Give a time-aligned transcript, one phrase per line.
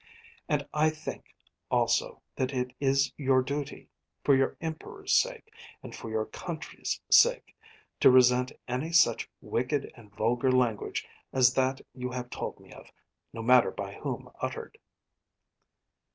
[0.49, 1.25] And I think,
[1.69, 3.87] also, that it is your duty,
[4.23, 7.55] for your Emperor's sake and for your country's sake,
[7.99, 12.91] to resent any such wicked and vulgar language as that you have told me of,
[13.31, 14.79] no matter by whom uttered.'